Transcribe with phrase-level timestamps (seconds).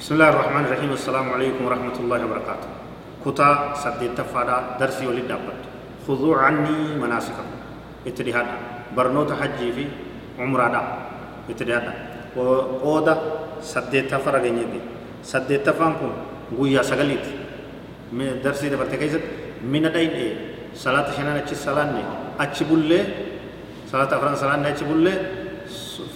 [0.00, 2.68] بسم الله الرحمن الرحيم السلام عليكم ورحمة الله وبركاته
[3.20, 5.60] كتا سديت تفادا درسي ولد دابت
[6.08, 7.48] خذوا عني مناسككم
[8.08, 8.48] اتدهاد
[8.96, 9.84] برنوت حجي في
[10.40, 10.80] عمره دا
[11.52, 11.86] اتدهاد
[12.32, 13.14] وقودا
[13.60, 14.80] سديت تفرا غنيدي
[15.20, 16.12] سديت تفانكم
[16.56, 17.26] غويا سغليت
[18.16, 19.20] من درسي دبرت كيست
[19.68, 20.32] من داين إيه
[20.80, 21.92] صلاة شنان اچي صلاة
[22.40, 23.00] اچي بولي
[23.92, 25.12] صلاة افران صلاة اچي بولي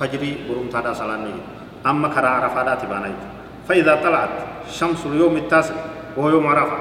[0.00, 1.20] فجري بروم تادا صلاة
[1.84, 3.33] أما كرا عرفادا تبانا يجي
[3.68, 4.28] فإذا طلعت
[4.70, 5.74] شمس اليوم التاسع
[6.16, 6.76] وهو يوم عرفة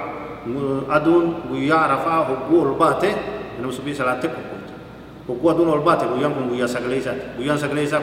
[0.89, 2.12] أدون ويا عرفة
[2.52, 3.16] هو الباتة
[3.59, 4.44] من مسبي صلاة تكبر
[5.30, 8.02] هو أدون الباتة ويا كم ويا سجليسات ويا سجليسات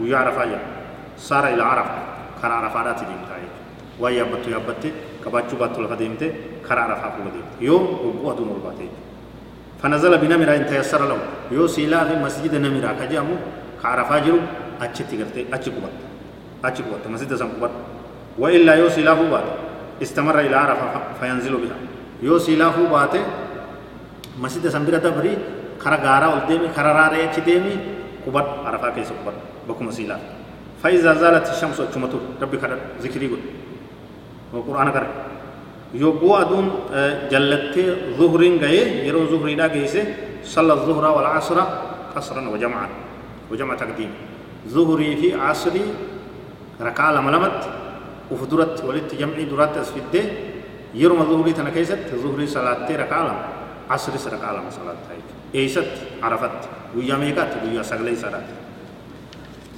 [0.00, 0.58] ويا عرفة يا.
[1.18, 1.90] صار إلى عرفة
[2.42, 3.42] كرا عرفة لا تدين تاي
[4.00, 4.90] ويا بتو يا بتة
[5.24, 6.32] كباتشو باتو القديم تي
[6.68, 7.84] كرا عرفة هو قديم يوم
[8.24, 8.88] هو أدون الباتة
[9.82, 11.18] فنزل بنمرة إن تيسر له.
[11.50, 13.34] يو سيلا في مسجد نمرة كجامو
[13.82, 14.38] كعرفة جرو
[14.82, 15.94] أتشتي قرتي أتشي قبط
[16.64, 17.70] أتشي قبط مسجد سام قبط
[18.40, 19.44] وإلا يوسي له بات
[20.02, 21.76] استمر إلى عرفة فينزل بها.
[22.24, 23.14] يوسي له بات
[24.40, 25.32] مسجد سمبرة دبري
[25.76, 27.74] خرا غارا ولديمي خرا راري ديمي.
[28.24, 29.34] كبر عرفة كيس كبر
[29.68, 30.16] بكم سيلا
[30.82, 33.42] فإذا زالت الشمس وشمتو ربي خرا ذكري قل.
[34.56, 35.06] وقرآن كر
[35.94, 36.66] يوبو أدون
[37.32, 37.76] جلت
[38.18, 40.04] ظهرين غيه يرو ظهري دا غيسه
[40.44, 41.58] صلى الظهر والعصر
[42.16, 42.88] قصرا وجمعا.
[43.50, 44.10] وجمع تقديم.
[44.68, 45.84] ظهري في عصري
[46.80, 47.62] ركعة لما لمت
[48.30, 50.24] وفدرت ولت جمعي درات أسفده
[50.94, 53.34] يرم ظهري تنكيست ظهري صلاة ركعة
[53.90, 55.92] عصر ركعة لما صلاة تايج ايست
[56.22, 56.60] عرفت
[56.96, 58.46] ويا ميقات ويا سغلي صلاة.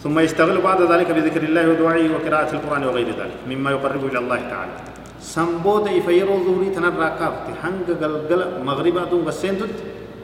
[0.02, 4.40] ثم يشتغل بعد ذلك بذكر الله ودعائه وقراءة القرآن وغير ذلك مما يقرب إلى الله
[4.52, 4.74] تعالى.
[5.20, 9.76] سنبود إفيرو ظهري تنرى كافت هنگ غلغل مغربا دون بسندت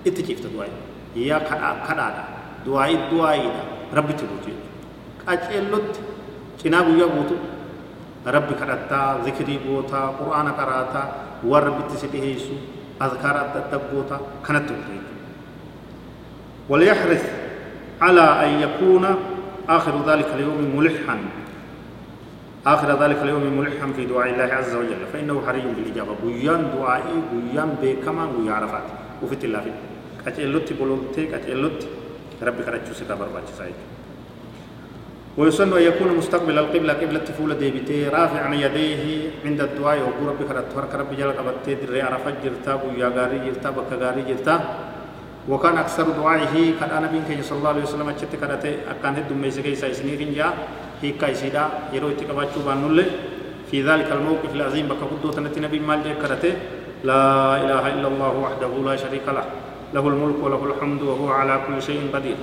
[0.06, 0.75] اتجيفت دعائي
[1.16, 2.06] يا كدا كدا
[2.66, 3.47] دعائي دعائي
[3.95, 4.53] ربي تبوتي.
[5.28, 5.95] قاچلوت
[6.59, 7.34] cinaa guyyaa guutu
[8.37, 11.06] rabbi kadhattaa zikirii gootaa qur'aana qaraataa
[11.50, 12.55] waan rabbitti si dhiheessu
[13.00, 14.21] azkaara adda adda gootaa
[16.69, 17.25] وليحرص
[18.00, 19.05] على أن يكون
[19.69, 21.16] آخر ذلك اليوم ملحا
[22.66, 25.00] آخر ذلك اليوم ملحا في دعاء الله عز وجل.
[25.12, 26.12] فإنه حري بالإجابة.
[26.25, 28.87] بيان دعائي بيان بكما ويا عرفات.
[29.22, 29.72] وفي الله في
[30.27, 31.89] كتيلوتي بولوتي كتيلوتي
[32.43, 33.53] ربي كرتشو ستا برباتي
[35.38, 39.03] ويسن أن يكون مستقبل القبلة قبلة فول ديبتي رافعا يديه
[39.47, 43.71] عند الدعاء وقول ربي خرط فرق ربي جل قبت در عرفت جرتا ويا غاري جرتا
[43.71, 44.56] بك غاري جرتا.
[45.48, 49.75] وكان أكثر دعائه كان أنا بين صلى الله عليه وسلم أشتت كرت أكان هدوم ميسكي
[49.75, 50.53] سايسنيرين جا
[51.03, 52.98] هي كايسيدا يرو اتكاباتشو بانول
[53.71, 56.44] في ذلك الموقف العظيم بك قدوة نتي نبي مال كرت
[57.09, 57.22] لا
[57.65, 59.47] إله إلا الله وحده لا شريك له
[59.94, 62.37] له الملك وله الحمد وهو على كل شيء قدير.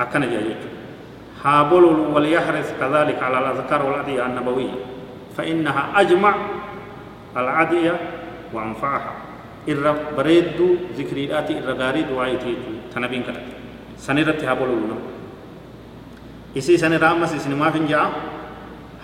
[0.00, 0.73] أكن جايته
[1.44, 4.74] هابول وليحرص كذلك على الأذكار والأدعية النبوية
[5.36, 6.34] فإنها أجمع
[7.36, 8.00] العدية
[8.52, 9.12] وأنفعها.
[9.68, 12.56] إر بريد ذكريات إر غاري دعايتي
[12.94, 13.42] تنبين كرت
[13.98, 14.96] سنرت هابول لنا
[16.56, 18.12] إسي سن رامس إسن ما فين جاء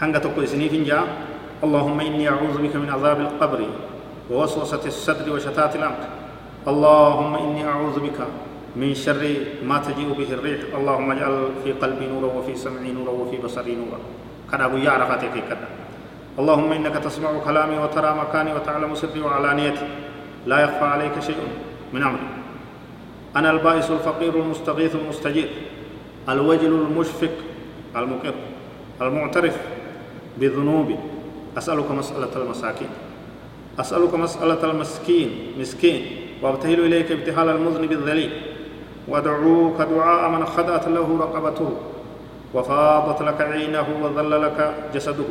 [0.00, 1.04] هنگا تكو إسني فين جاء
[1.64, 3.60] اللهم إني أعوذ بك من عذاب القبر
[4.30, 6.02] ووسوسة الصدر وشتات الأمر.
[6.68, 8.18] اللهم إني أعوذ بك
[8.76, 9.36] من شر
[9.66, 10.60] ما تجيء به الريح.
[10.74, 13.98] اللهم اجعل في قلبي نورا وفي سمعي نورا وفي بصري نورا.
[14.52, 15.68] كان أبو يعرف كذا.
[16.38, 19.86] اللهم إنك تسمع كلامي وترى مكاني وتعلم سري وعلانيتي.
[20.46, 21.36] لا يخفى عليك شيء
[21.92, 22.28] من أمري.
[23.36, 25.48] أنا البائس الفقير المستغيث المستجير.
[26.28, 27.34] الوجل المشفق
[27.96, 28.34] المقر.
[29.02, 29.56] المعترف
[30.38, 30.96] بذنوبي
[31.58, 32.88] أسألك مسألة المساكين.
[33.78, 35.58] أسألك مسألة المسكين.
[35.58, 36.02] مسكين.
[36.42, 38.30] وأبتهل إليك ابتهال المذنب الذليل.
[39.10, 41.70] وادعوك دعاء من خدأت له رقبته
[42.54, 44.58] وفاضت لك عينه وظل لك
[44.94, 45.30] جسده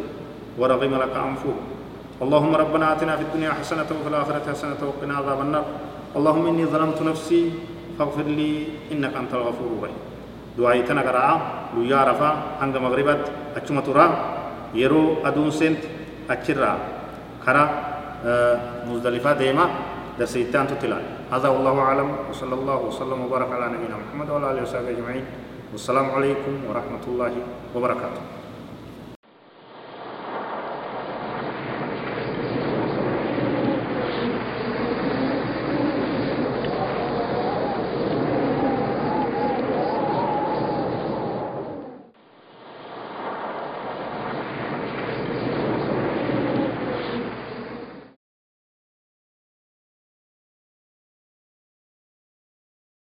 [0.59, 1.55] ورغم لك أنفه.
[2.19, 5.65] اللهم ربنا آتنا في الدنيا حسنة وفي الآخرة حسنة وقنا عذاب النار.
[6.15, 7.51] اللهم إني ظلمت نفسي
[7.99, 9.99] فاغفر لي إنك أنت الغفور الرحيم.
[10.57, 11.41] دعائي تنقرأ
[11.75, 12.29] لويا رفا
[12.59, 13.23] هنگ مغربت
[13.55, 14.05] أچما ترى
[14.75, 15.81] يرو أدون سنت
[16.27, 16.71] أچرا
[17.45, 17.63] كرا
[18.87, 19.65] مزدلفة ديما
[20.19, 21.18] درسيتان تتلال.
[21.29, 25.25] هذا والله أعلم وصلى الله وسلم وبارك على نبينا محمد وعلى آله وصحبه أجمعين.
[25.71, 27.33] والسلام عليكم ورحمة الله
[27.75, 28.38] وبركاته.